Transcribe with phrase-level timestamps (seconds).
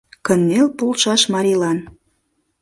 [0.25, 1.79] Кынел полшаш марийлан